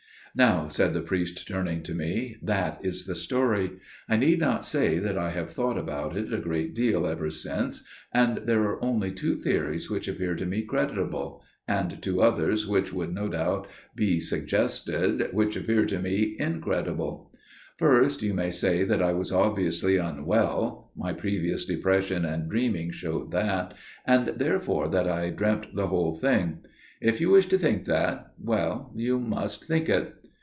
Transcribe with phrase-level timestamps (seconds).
[0.33, 3.71] "Now," said the priest, turning to me, "that is the story.
[4.07, 7.83] I need not say that I have thought about it a great deal ever since:
[8.13, 12.93] and there are only two theories which appear to me credible, and two others, which
[12.93, 17.33] would no doubt be suggested, which appear to me incredible.
[17.77, 23.31] "First, you may say that I was obviously unwell: my previous depression and dreaming showed
[23.31, 23.73] that,
[24.05, 26.59] and therefore that I dreamt the whole thing.
[27.01, 30.15] If you wish to think that––well, you must think it.